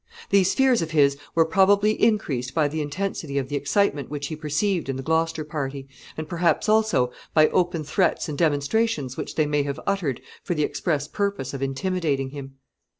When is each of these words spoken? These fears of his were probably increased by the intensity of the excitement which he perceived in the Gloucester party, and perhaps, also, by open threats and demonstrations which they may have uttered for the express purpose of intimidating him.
These 0.31 0.55
fears 0.55 0.81
of 0.81 0.89
his 0.89 1.15
were 1.35 1.45
probably 1.45 1.91
increased 2.01 2.55
by 2.55 2.67
the 2.67 2.81
intensity 2.81 3.37
of 3.37 3.49
the 3.49 3.55
excitement 3.55 4.09
which 4.09 4.29
he 4.29 4.35
perceived 4.35 4.89
in 4.89 4.95
the 4.95 5.03
Gloucester 5.03 5.43
party, 5.45 5.87
and 6.17 6.27
perhaps, 6.27 6.67
also, 6.67 7.11
by 7.35 7.49
open 7.49 7.83
threats 7.83 8.27
and 8.27 8.35
demonstrations 8.35 9.15
which 9.15 9.35
they 9.35 9.45
may 9.45 9.61
have 9.61 9.79
uttered 9.85 10.19
for 10.41 10.55
the 10.55 10.63
express 10.63 11.07
purpose 11.07 11.53
of 11.53 11.61
intimidating 11.61 12.31
him. 12.31 12.55